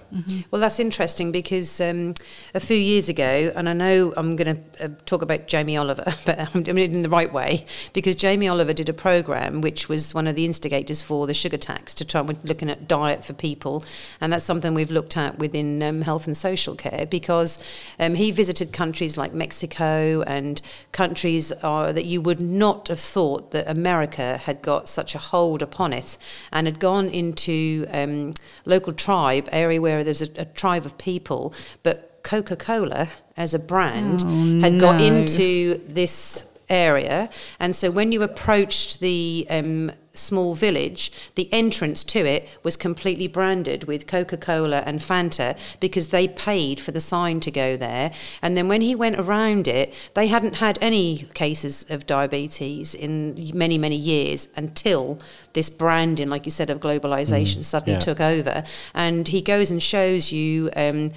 [0.50, 2.14] Well, that's interesting because um,
[2.54, 6.06] a few years ago, and I know I'm going to uh, talk about Jamie Oliver,
[6.24, 9.86] but I'm doing it in the right way because Jamie Oliver did a program which
[9.86, 12.22] was one of the instigators for the sugar tax to try.
[12.22, 13.84] We're looking at diet for people,
[14.18, 17.62] and that's something we've looked at within um, health and social care because
[17.98, 23.68] um, he visited countries like Mexico and countries that you would not have thought that
[23.68, 26.16] America had got such a hold upon it,
[26.50, 28.32] and had gone into um,
[28.64, 33.58] local tribe area where there's a, a tribe of people, but Coca Cola as a
[33.58, 37.28] brand oh, had got into this area,
[37.58, 43.26] and so when you approached the um, small village, the entrance to it was completely
[43.26, 48.12] branded with Coca Cola and Fanta because they paid for the sign to go there.
[48.42, 53.50] And then when he went around it, they hadn't had any cases of diabetes in
[53.54, 55.20] many, many years until
[55.52, 58.00] this branding, like you said, of globalization suddenly yeah.
[58.00, 58.64] took over.
[58.94, 60.70] And he goes and shows you.
[60.76, 61.12] Um,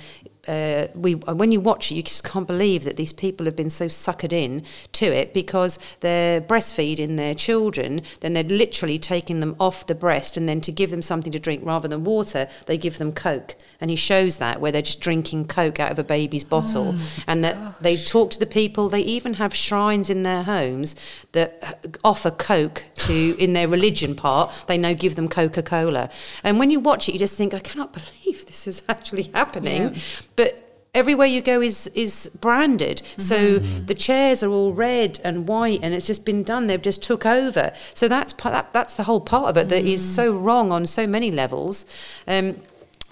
[0.47, 3.69] uh, we when you watch it, you just can't believe that these people have been
[3.69, 8.01] so suckered in to it because they're breastfeeding their children.
[8.19, 11.39] Then they're literally taking them off the breast, and then to give them something to
[11.39, 13.55] drink rather than water, they give them Coke.
[13.79, 16.95] And he shows that where they're just drinking Coke out of a baby's bottle,
[17.27, 18.89] and that they talk to the people.
[18.89, 20.95] They even have shrines in their homes
[21.31, 24.65] that offer Coke to in their religion part.
[24.67, 26.09] They now give them Coca Cola,
[26.43, 29.95] and when you watch it, you just think, I cannot believe this is actually happening.
[30.35, 30.59] But
[30.93, 33.01] everywhere you go is is branded.
[33.17, 36.67] So the chairs are all red and white, and it's just been done.
[36.67, 37.73] They've just took over.
[37.93, 40.85] So that's pa- that, that's the whole part of it that is so wrong on
[40.85, 41.85] so many levels.
[42.27, 42.57] Um,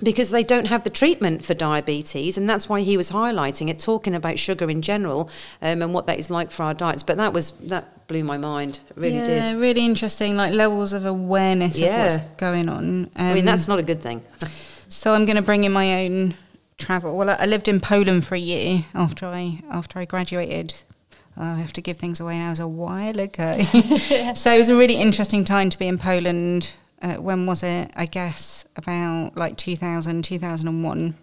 [0.04, 3.80] because they don't have the treatment for diabetes, and that's why he was highlighting it,
[3.80, 5.30] talking about sugar in general
[5.62, 7.04] um, and what that is like for our diets.
[7.04, 9.44] But that was that blew my mind, it really yeah, did.
[9.44, 10.36] Yeah, really interesting.
[10.36, 12.08] Like levels of awareness Yeah.
[12.08, 13.12] of what's going on.
[13.16, 14.24] I mean, Um, that's not a good thing.
[14.90, 16.34] So I'm going to bring in my own
[16.82, 17.15] travel.
[17.17, 20.84] Well, I lived in Poland for a year after I after I graduated.
[21.38, 22.48] I have to give things away now.
[22.48, 23.62] It was a while ago.
[24.36, 26.74] so it was a really interesting time to be in Poland.
[27.02, 27.91] Uh, when was it?
[27.96, 31.15] I guess about like 2000, 2001.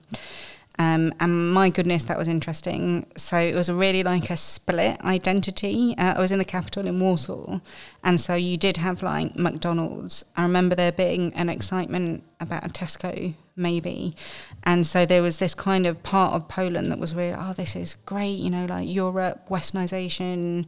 [0.80, 3.06] Um, and my goodness, that was interesting.
[3.16, 5.94] So it was really like a split identity.
[5.98, 7.58] Uh, I was in the capital in Warsaw,
[8.04, 10.24] and so you did have like McDonald's.
[10.36, 14.14] I remember there being an excitement about a Tesco, maybe,
[14.62, 17.74] and so there was this kind of part of Poland that was really, oh, this
[17.76, 20.66] is great, you know, like Europe, Westernization,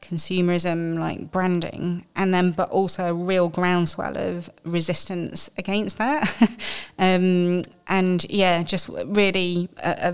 [0.00, 6.32] consumerism, like branding, and then but also a real groundswell of resistance against that.
[6.98, 10.12] um, and yeah, just really uh, uh,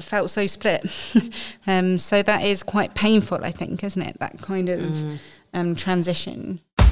[0.00, 0.84] felt so split.
[1.66, 4.18] um, so that is quite painful, I think, isn't it?
[4.20, 5.04] That kind of
[5.54, 6.60] um, transition.
[6.78, 6.84] I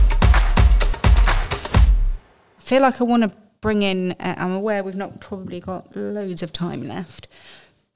[2.59, 4.13] feel like I want to bring in.
[4.13, 7.29] Uh, I'm aware we've not probably got loads of time left.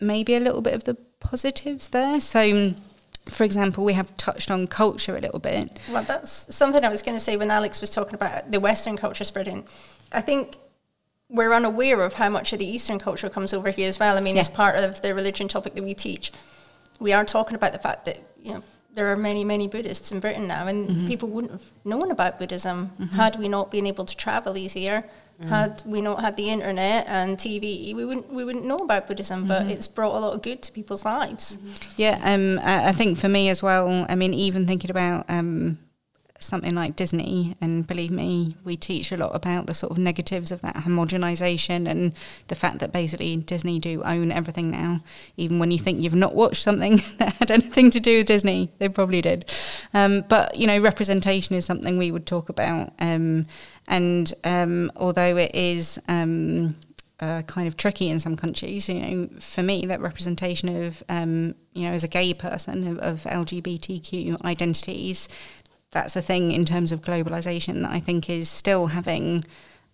[0.00, 2.20] Maybe a little bit of the positives there.
[2.20, 2.74] So,
[3.30, 5.78] for example, we have touched on culture a little bit.
[5.90, 8.96] Well, that's something I was going to say when Alex was talking about the Western
[8.96, 9.64] culture spreading.
[10.10, 10.56] I think
[11.28, 14.16] we're unaware of how much of the Eastern culture comes over here as well.
[14.16, 14.56] I mean, as Yeah.
[14.56, 16.32] part of the religion topic that we teach,
[16.98, 18.62] we are talking about the fact that you know
[18.94, 22.90] there are many, many Buddhists in Britain now, and people wouldn't have known about Buddhism
[23.14, 25.04] had we not been able to travel easier.
[25.48, 29.46] Had we not had the internet and TV, we wouldn't we wouldn't know about Buddhism.
[29.46, 31.58] But it's brought a lot of good to people's lives.
[31.96, 34.06] Yeah, um, I I think for me as well.
[34.08, 35.78] I mean, even thinking about um,
[36.44, 40.50] something like Disney, and believe me, we teach a lot about the sort of negatives
[40.52, 42.12] of that homogenization and
[42.48, 45.00] the fact that basically Disney do own everything now.
[45.36, 48.70] Even when you think you've not watched something that had anything to do with Disney,
[48.78, 49.50] they probably did.
[49.94, 53.46] Um, but you know, representation is something we would talk about, um,
[53.86, 56.00] and um, although it is.
[56.08, 56.76] Um,
[57.22, 58.88] uh, kind of tricky in some countries.
[58.88, 62.98] You know, for me, that representation of, um, you know, as a gay person of,
[62.98, 65.28] of LGBTQ identities,
[65.92, 69.44] that's a thing in terms of globalization that I think is still having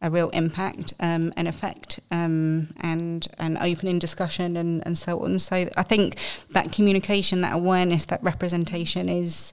[0.00, 5.38] a real impact um, and effect um, and and opening discussion and, and so on.
[5.38, 6.16] So I think
[6.50, 9.52] that communication, that awareness, that representation is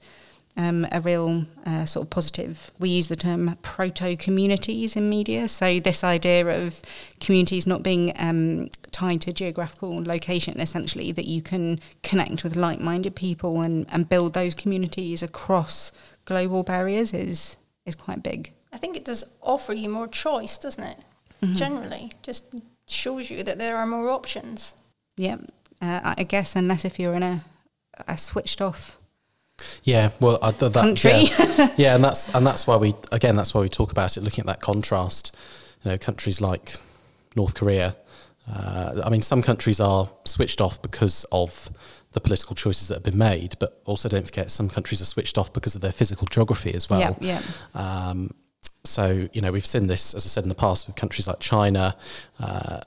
[0.58, 2.72] um, a real uh, sort of positive.
[2.80, 5.48] We use the term proto communities in media.
[5.48, 6.82] So, this idea of
[7.20, 12.80] communities not being um, tied to geographical location, essentially, that you can connect with like
[12.80, 15.92] minded people and, and build those communities across
[16.26, 18.52] global barriers is, is quite big.
[18.74, 20.98] I think it does offer you more choice, doesn't it?
[21.54, 22.56] Generally, just
[22.88, 24.76] shows you that there are more options.
[25.16, 25.38] Yeah.
[25.82, 27.46] Uh, I I guess, unless if you're in a,
[28.08, 28.98] a switched off
[29.84, 31.12] Yeah, well, uh, th- that, country.
[31.12, 34.22] Yeah, yeah, and that's and that's why we again that's why we talk about it,
[34.24, 35.36] looking at that contrast.
[35.84, 36.76] You know, countries like
[37.36, 37.96] North Korea.
[38.52, 41.70] Uh, I mean, some countries are switched off because of
[42.16, 45.38] the political choices that have been made, but also don't forget some countries are switched
[45.38, 47.00] off because of their physical geography as well.
[47.00, 47.42] Yeah, yeah.
[47.76, 48.32] Um,
[48.86, 51.40] so you know we've seen this, as I said in the past, with countries like
[51.40, 51.96] China.
[52.40, 52.80] Uh,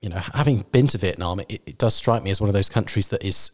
[0.00, 2.68] you know, having been to Vietnam, it, it, does strike me as one of those
[2.68, 3.50] countries that is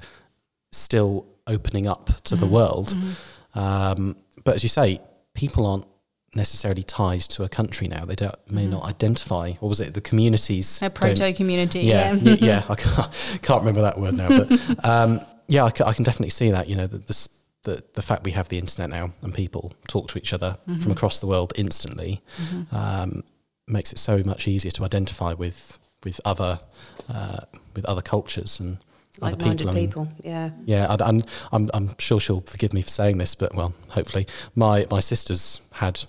[0.72, 2.40] still opening up to mm-hmm.
[2.40, 2.88] the world.
[2.88, 3.58] Mm-hmm.
[3.58, 5.00] Um, but as you say,
[5.34, 5.86] people aren't
[6.34, 8.04] necessarily tied to a country now.
[8.04, 8.72] They don't may mm-hmm.
[8.72, 9.52] not identify.
[9.52, 9.94] What was it?
[9.94, 10.80] The communities.
[10.82, 11.80] A proto community.
[11.80, 12.36] Yeah, yeah.
[12.40, 16.30] yeah I can't, can't, remember that word now, but um, yeah, I, I, can definitely
[16.30, 16.68] see that.
[16.68, 17.28] You know, the, the,
[17.64, 20.80] the the fact we have the internet now and people talk to each other mm-hmm.
[20.80, 22.74] from across the world instantly mm-hmm.
[22.74, 23.24] um,
[23.66, 26.60] makes it so much easier to identify with with other
[27.08, 27.40] uh,
[27.74, 28.78] with other cultures and
[29.20, 29.74] like-minded people.
[30.06, 30.08] people.
[30.22, 34.26] Yeah, yeah, and I'm I'm sure she'll forgive me for saying this, but well, hopefully,
[34.54, 36.04] my my sisters had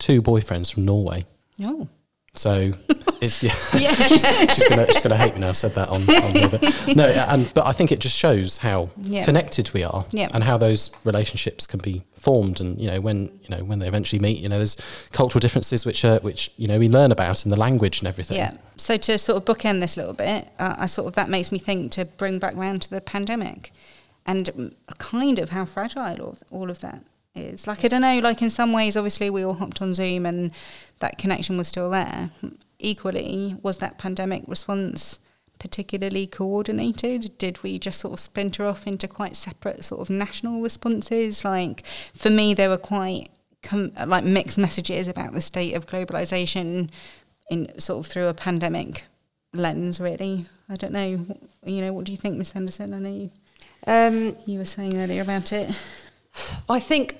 [0.00, 1.24] two boyfriends from Norway.
[1.62, 1.88] Oh.
[2.34, 2.72] So
[3.20, 3.92] it's yeah, yeah.
[4.06, 5.48] she's, she's, gonna she's gonna hate me now.
[5.48, 8.58] I said that on, on here, but no, and but I think it just shows
[8.58, 9.24] how yeah.
[9.24, 10.28] connected we are, yeah.
[10.32, 12.60] and how those relationships can be formed.
[12.60, 14.76] And you know when you know when they eventually meet, you know there's
[15.10, 18.36] cultural differences which are which you know we learn about in the language and everything.
[18.36, 18.52] Yeah.
[18.76, 21.50] So to sort of bookend this a little bit, uh, I sort of that makes
[21.50, 23.72] me think to bring back round to the pandemic,
[24.24, 27.02] and kind of how fragile all, all of that
[27.40, 27.66] is.
[27.66, 30.52] Like, I don't know, like in some ways, obviously, we all hopped on Zoom and
[31.00, 32.30] that connection was still there.
[32.78, 35.18] Equally, was that pandemic response
[35.58, 37.36] particularly coordinated?
[37.38, 41.44] Did we just sort of splinter off into quite separate sort of national responses?
[41.44, 43.30] Like, for me, there were quite
[43.62, 46.90] com- like mixed messages about the state of globalization
[47.50, 49.04] in sort of through a pandemic
[49.52, 50.46] lens, really.
[50.68, 51.26] I don't know.
[51.64, 52.56] You know, what do you think, Mrs.
[52.56, 52.94] Anderson?
[52.94, 53.30] I know you,
[53.86, 55.74] um, you were saying earlier about it.
[56.68, 57.16] I think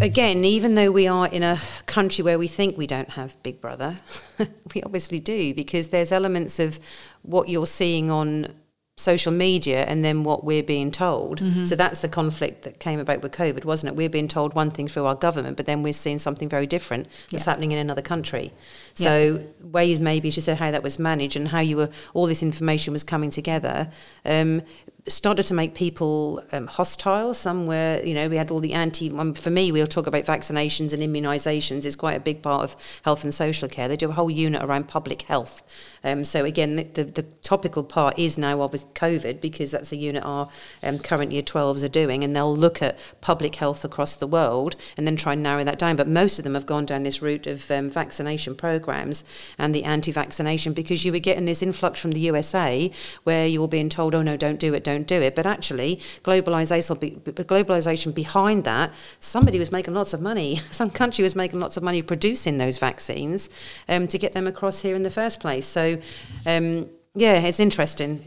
[0.00, 3.60] again, even though we are in a country where we think we don't have Big
[3.60, 3.98] Brother,
[4.74, 6.78] we obviously do because there's elements of
[7.22, 8.54] what you're seeing on
[8.96, 11.40] social media and then what we're being told.
[11.40, 11.64] Mm-hmm.
[11.64, 13.96] So that's the conflict that came about with COVID, wasn't it?
[13.96, 17.08] We're being told one thing through our government, but then we're seeing something very different
[17.30, 17.50] that's yeah.
[17.50, 18.52] happening in another country.
[18.94, 19.66] So yeah.
[19.66, 22.92] ways maybe she said how that was managed and how you were all this information
[22.92, 23.90] was coming together.
[24.24, 24.62] Um,
[25.06, 27.34] started to make people um, hostile.
[27.34, 29.10] Somewhere, you know, we had all the anti.
[29.10, 31.84] Um, for me, we'll talk about vaccinations and immunisations.
[31.84, 33.86] is quite a big part of health and social care.
[33.86, 35.62] They do a whole unit around public health.
[36.02, 39.96] Um, so again, the, the, the, topical part is now obviously COVID because that's a
[39.96, 40.48] unit our
[40.82, 44.76] um, current year 12s are doing, and they'll look at public health across the world
[44.96, 45.96] and then try and narrow that down.
[45.96, 49.24] But most of them have gone down this route of um, vaccination programs
[49.58, 52.90] and the anti-vaccination because you were getting this influx from the USA
[53.24, 55.34] where you were being told, "Oh no, don't do it, don't." Don't do it.
[55.34, 60.60] But actually, globalization, globalization behind that, somebody was making lots of money.
[60.70, 63.50] Some country was making lots of money producing those vaccines
[63.88, 65.66] um, to get them across here in the first place.
[65.66, 65.98] So,
[66.46, 68.24] um, yeah, it's interesting,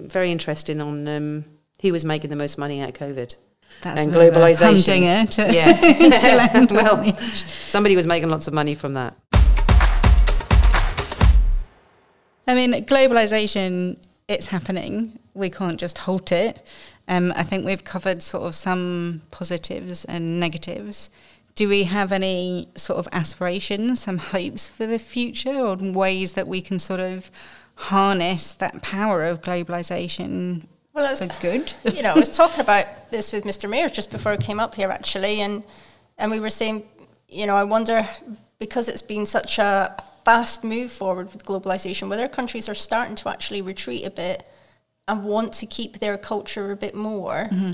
[0.00, 1.44] very interesting on um,
[1.82, 3.34] who was making the most money out of COVID.
[3.82, 5.52] That's and globalization.
[5.52, 6.66] yeah.
[6.70, 9.14] well, somebody was making lots of money from that.
[12.46, 13.98] I mean, globalization,
[14.28, 16.66] it's happening we can't just halt it.
[17.06, 21.08] Um, I think we've covered sort of some positives and negatives.
[21.54, 26.46] Do we have any sort of aspirations, some hopes for the future, or ways that
[26.46, 27.30] we can sort of
[27.76, 31.72] harness that power of globalization well, for good?
[31.94, 33.68] You know, I was talking about this with Mr.
[33.70, 35.62] Mayor just before I came up here, actually, and
[36.18, 36.82] and we were saying,
[37.28, 38.06] you know, I wonder
[38.58, 43.16] because it's been such a fast move forward with globalization, where their countries are starting
[43.16, 44.46] to actually retreat a bit
[45.08, 47.48] and want to keep their culture a bit more.
[47.50, 47.72] Mm-hmm.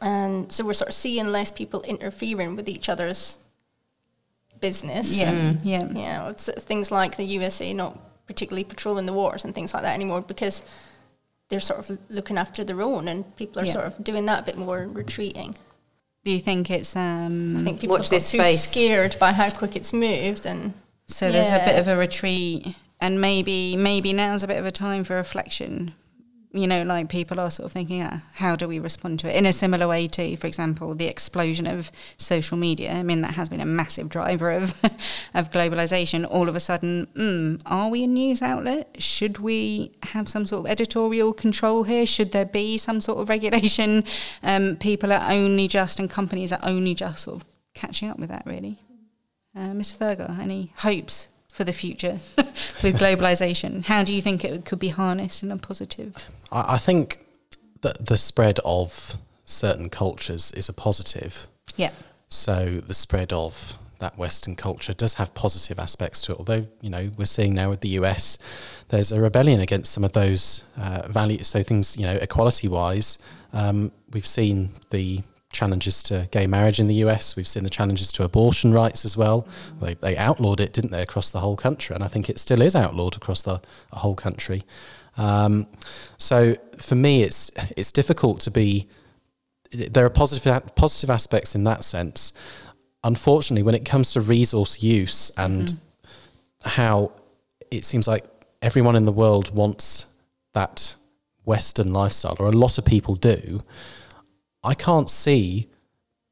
[0.00, 3.36] And so we're sort of seeing less people interfering with each other's
[4.58, 5.14] business.
[5.14, 5.58] Yeah, mm.
[5.64, 5.86] yeah.
[5.92, 7.92] Yeah, it's things like the USA not
[8.26, 10.62] particularly patrolling the waters and things like that anymore because
[11.50, 13.74] they're sort of looking after their own and people are yeah.
[13.74, 15.54] sort of doing that a bit more and retreating.
[16.24, 18.70] Do you think it's um I think people watch this too space.
[18.70, 20.72] scared by how quick it's moved and
[21.06, 24.72] so there's a bit of a retreat and maybe maybe now's a bit of a
[24.72, 25.94] time for reflection
[26.56, 29.36] you know, like people are sort of thinking, ah, how do we respond to it?
[29.36, 32.92] In a similar way to, for example, the explosion of social media.
[32.92, 34.74] I mean, that has been a massive driver of
[35.34, 36.26] of globalization.
[36.28, 39.02] All of a sudden, mm, are we a news outlet?
[39.02, 42.06] Should we have some sort of editorial control here?
[42.06, 44.04] Should there be some sort of regulation?
[44.42, 48.30] Um, people are only just, and companies are only just sort of catching up with
[48.30, 48.78] that, really.
[49.56, 49.96] Uh, Mr.
[49.96, 53.84] Thurgar, any hopes for the future with globalization?
[53.86, 56.14] How do you think it could be harnessed in a positive?
[56.52, 57.24] I, I think
[57.80, 59.16] that the spread of
[59.46, 61.46] certain cultures is a positive.
[61.76, 61.92] Yeah.
[62.28, 66.38] So the spread of that Western culture does have positive aspects to it.
[66.38, 68.36] Although you know we're seeing now with the US,
[68.88, 71.46] there's a rebellion against some of those uh, values.
[71.46, 73.18] So things you know equality wise,
[73.54, 75.22] um, we've seen the
[75.56, 77.34] challenges to gay marriage in the US.
[77.34, 79.48] We've seen the challenges to abortion rights as well.
[79.80, 81.94] They, they outlawed it, didn't they, across the whole country?
[81.94, 84.62] And I think it still is outlawed across the, the whole country.
[85.16, 85.66] Um,
[86.18, 88.88] so for me, it's it's difficult to be.
[89.72, 92.32] There are positive positive aspects in that sense.
[93.02, 95.78] Unfortunately, when it comes to resource use and mm.
[96.64, 97.12] how
[97.70, 98.24] it seems like
[98.62, 100.06] everyone in the world wants
[100.54, 100.96] that
[101.44, 103.60] Western lifestyle, or a lot of people do,
[104.66, 105.68] I can't see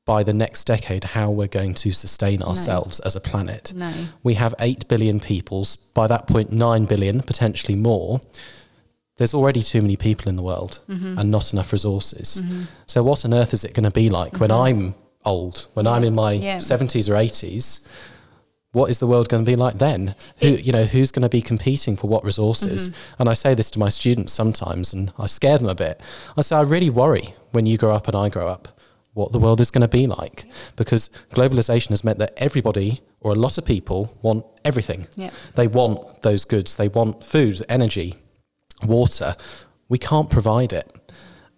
[0.05, 3.07] by the next decade how we're going to sustain ourselves no.
[3.07, 3.73] as a planet.
[3.75, 3.91] No.
[4.23, 8.21] We have 8 billion people, by that point, 9 billion, potentially more
[9.17, 11.19] there's already too many people in the world mm-hmm.
[11.19, 12.41] and not enough resources.
[12.43, 12.63] Mm-hmm.
[12.87, 14.41] So, what on earth is it going to be like mm-hmm.
[14.41, 14.95] when I'm
[15.25, 15.93] old, when yeah.
[15.93, 16.57] I'm in my yeah.
[16.57, 17.87] 70s or 80s?
[18.73, 20.17] What is the world going to be like then?
[20.39, 22.91] Who, you know, who's going to be competing for what resources?
[22.91, 23.15] Mm-hmm.
[23.21, 26.01] And I say this to my students sometimes, and I scare them a bit.
[26.37, 28.69] I say, I really worry when you grow up and I grow up
[29.15, 30.45] what the world is going to be like
[30.77, 35.07] because globalization has meant that everybody or a lot of people want everything.
[35.15, 35.31] Yeah.
[35.55, 38.17] They want those goods, they want food, energy,
[38.85, 39.37] water,
[39.89, 40.91] we can't provide it.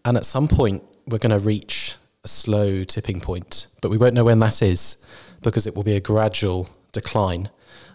[0.04, 4.14] And at some point, we're going to reach a slow tipping point, but we won't
[4.14, 4.96] know when that is
[5.42, 7.48] because it will be a gradual decline.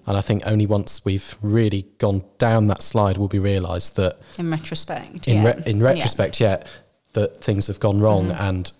[0.08, 4.20] And I think only once we've really gone down that slide will we realise that.
[4.40, 5.28] In retrospect.
[5.28, 5.54] In, yeah.
[5.54, 6.58] re- in retrospect, yeah.
[6.60, 6.68] yeah.
[7.13, 8.39] That things have gone wrong mm.
[8.39, 8.71] and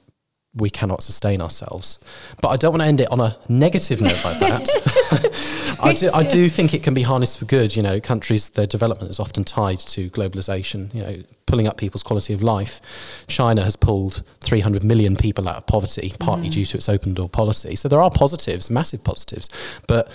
[0.53, 1.97] we cannot sustain ourselves.
[2.41, 5.77] But I don't want to end it on a negative note like that.
[5.81, 7.75] I, do, I do think it can be harnessed for good.
[7.75, 12.03] You know, countries, their development is often tied to globalization, you know, pulling up people's
[12.03, 12.81] quality of life.
[13.27, 16.53] China has pulled 300 million people out of poverty, partly mm.
[16.53, 17.75] due to its open door policy.
[17.75, 19.47] So there are positives, massive positives.
[19.87, 20.11] But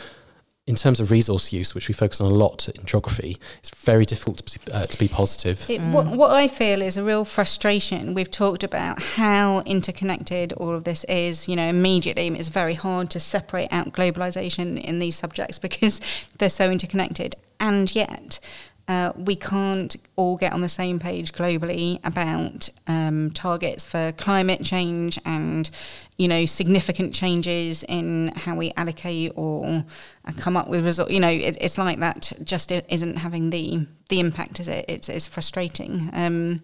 [0.66, 4.04] in terms of resource use, which we focus on a lot in geography, it's very
[4.04, 5.64] difficult to, uh, to be positive.
[5.70, 5.92] It, mm.
[5.92, 8.14] what, what, I feel is a real frustration.
[8.14, 11.48] We've talked about how interconnected all of this is.
[11.48, 16.00] You know, immediately it's very hard to separate out globalization in these subjects because
[16.38, 17.36] they're so interconnected.
[17.60, 18.40] And yet,
[18.88, 24.62] uh, we can't all get on the same page globally about um, targets for climate
[24.62, 25.70] change and
[26.16, 29.84] you know significant changes in how we allocate or
[30.24, 31.10] uh, come up with results.
[31.10, 34.84] You know, it, it's like that just isn't having the the impact, is it?
[34.86, 36.08] It's it's frustrating.
[36.12, 36.62] Um,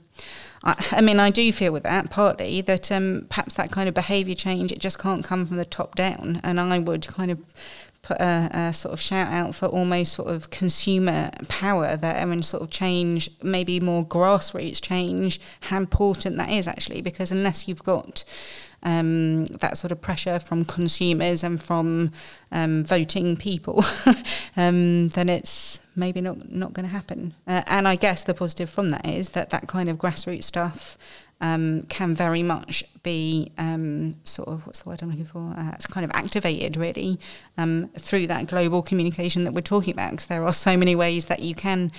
[0.63, 3.95] I, I, mean, I do feel with that partly that um, perhaps that kind of
[3.97, 7.41] behaviour change it just can't come from the top down, and I would kind of
[8.03, 12.45] put a, a, sort of shout out for almost sort of consumer power there and
[12.45, 17.85] sort of change, maybe more grassroots change, how important that is actually, because unless you've
[17.85, 18.25] got
[18.83, 22.11] um, that sort of pressure from consumers and from
[22.51, 23.85] um, voting people,
[24.57, 27.35] um, then it's maybe not not going to happen.
[27.47, 30.99] Uh, and I guess the positive from that is that that kind of grassroots stuff
[31.43, 35.53] um, can very much be um, sort of what's the word I'm looking for?
[35.59, 37.19] Uh, it's kind of activated really
[37.59, 41.27] um, through that global communication that we're talking about because there are so many ways
[41.27, 41.93] that you can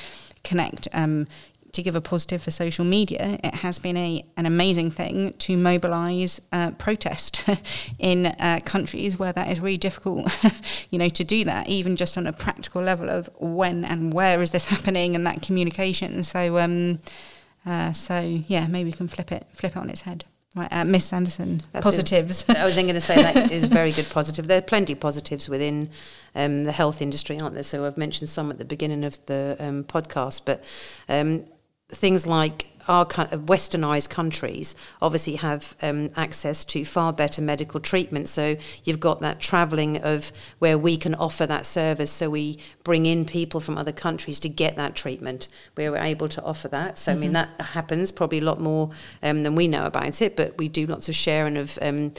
[0.43, 0.88] connect.
[0.93, 1.27] Um,
[1.73, 5.58] to give a positive for social media, it has been a an amazing thing to
[5.58, 7.43] mobilise uh, protest
[7.99, 10.32] in uh, countries where that is really difficult,
[10.91, 14.39] you know, to do that, even just on a practical level of when and where
[14.41, 16.23] is this happening and that communication.
[16.23, 16.99] So.
[17.65, 20.26] Uh, so yeah, maybe we can flip it flip it on its head.
[20.56, 22.45] Right, uh, Miss Anderson, That's positives.
[22.47, 24.47] A, I was going to say that is very good positive.
[24.47, 25.89] There are plenty of positives within
[26.36, 27.63] um, the health industry, aren't there?
[27.63, 30.63] So I've mentioned some at the beginning of the um, podcast, but
[31.10, 31.45] um,
[31.89, 37.80] things like our kind of westernized countries obviously have um, access to far better medical
[37.80, 38.30] treatment.
[38.30, 42.12] So you've got that traveling of where we can offer that service.
[42.12, 46.30] So we bring in people from other countries to get that treatment where we're able
[46.30, 46.98] to offer that.
[46.98, 47.17] So, mm-hmm.
[47.17, 47.58] I mean, mm-hmm.
[47.58, 48.91] that happens probably a lot more
[49.22, 52.13] um, than we know about it, but we do lots of sharing of um,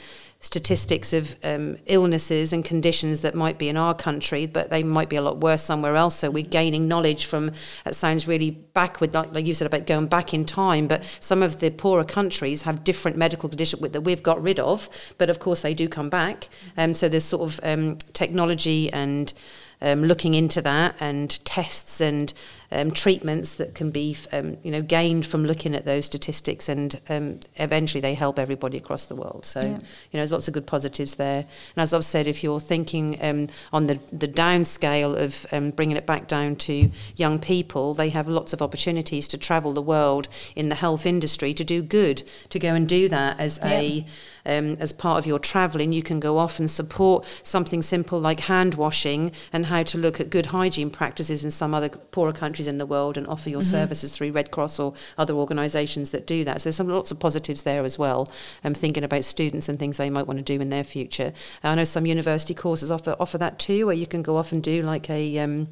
[0.45, 5.09] statistics of um, illnesses and conditions that might be in our country, but they might
[5.09, 6.15] be a lot worse somewhere else.
[6.15, 7.51] So we're gaining knowledge from,
[7.83, 11.41] that sounds really backward, like, like you said about going back in time, but some
[11.41, 15.39] of the poorer countries have different medical conditions that we've got rid of, but of
[15.39, 16.47] course they do come back.
[16.77, 19.33] Um, so there's sort of um, technology and
[19.81, 22.31] um, looking into that and tests and
[22.71, 26.99] um, treatments that can be, um, you know, gained from looking at those statistics, and
[27.09, 29.45] um, eventually they help everybody across the world.
[29.45, 29.67] So, Yeah.
[29.67, 31.45] you know, there's lots of good positives there.
[31.75, 35.97] And as I've said, if you're thinking um, on the the downscale of um, bringing
[35.97, 40.27] it back down to young people, they have lots of opportunities to travel the world
[40.55, 44.05] in the health industry to do good, to go and do that as a
[44.45, 48.41] um, as part of your travelling, you can go off and support something simple like
[48.41, 52.54] hand washing and how to look at good hygiene practices in some other poorer countries
[52.59, 56.43] in the world and offer your services through Red Cross or other organisations that do
[56.43, 56.61] that.
[56.61, 58.31] So there's some lots of positives there as well.
[58.63, 61.33] Um, thinking about students and things they might want to do in their future.
[61.63, 64.63] I know some university courses offer offer that too, where you can go off and
[64.63, 65.67] do like a um,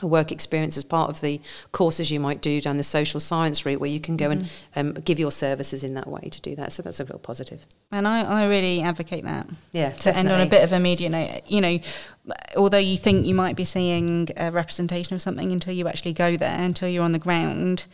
[0.00, 1.40] a work experience as part of the
[1.72, 4.92] courses you might do down the social science route, where you can go and um,
[4.94, 6.72] give your services in that way to do that.
[6.72, 7.66] So that's a real positive.
[7.90, 9.48] And I, I really advocate that.
[9.72, 11.78] Yeah, To end on a bit of a media note, you know,
[12.56, 16.36] although you think you might be seeing a representation of something until you actually go
[16.36, 17.86] there, until you're on the ground,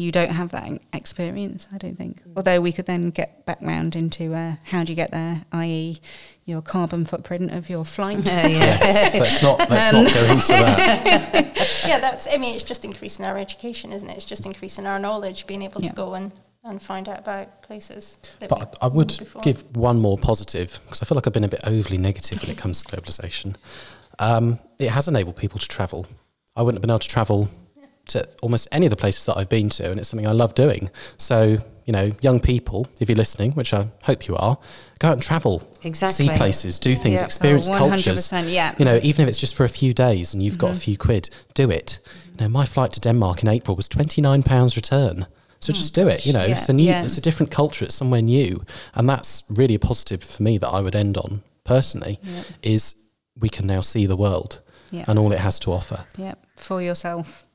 [0.00, 2.22] you don't have that experience, I don't think.
[2.36, 6.00] Although we could then get back round into uh, how do you get there, i.e.,
[6.46, 8.26] your carbon footprint of your flight.
[8.26, 8.48] Uh, yeah.
[8.48, 11.82] Yes, let's not let's not go into that.
[11.86, 12.26] yeah, that's.
[12.32, 14.16] I mean, it's just increasing our education, isn't it?
[14.16, 15.90] It's just increasing our knowledge, being able Yeah.
[15.90, 16.32] to go and,
[16.64, 18.18] and find out about places.
[18.40, 19.42] That But we I I would before.
[19.42, 22.50] give one more positive because I feel like I've been a bit overly negative when
[22.50, 23.54] it comes to globalization.
[24.18, 26.06] Um, it has enabled people to travel.
[26.56, 27.48] I wouldn't have been able to travel
[28.08, 30.54] to almost any of the places that I've been to, and it's something I love
[30.54, 30.90] doing.
[31.16, 34.58] So, you know, young people, if you're listening, which I hope you are,
[34.98, 36.26] go out and travel, Exactly.
[36.26, 38.28] see places, do things, experience Oh, cultures.
[38.28, 38.74] 100%, yeah.
[38.78, 40.80] You know, even if it's just for a few days and you've got a mm-hmm.
[40.80, 42.00] few quid, do it.
[42.32, 45.26] You know, my flight to Denmark in April was twenty nine pounds return.
[45.60, 46.24] So oh, just do it.
[46.26, 47.04] You know, Yeah, it's a new, yeah.
[47.04, 47.84] it's a different culture.
[47.84, 51.42] It's somewhere new, and that's really a positive for me that I would end on
[51.64, 52.18] personally.
[52.22, 52.46] Yep.
[52.62, 52.94] Is
[53.38, 54.60] we can now see the world
[54.92, 56.06] and all it has to offer.
[56.16, 57.46] Yeah, for yourself.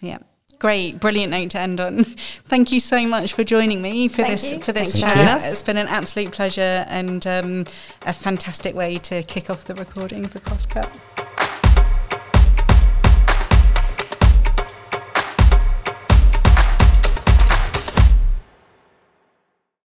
[0.00, 0.18] Yeah.
[0.58, 2.04] Great, brilliant note to end on.
[2.04, 4.60] Thank you so much for joining me for Thank this you.
[4.60, 5.26] for this Thanks for chat.
[5.26, 5.48] having.
[5.48, 7.66] It's been an absolute pleasure and um,
[8.06, 10.90] a fantastic way to kick off the recording of the Crosscut.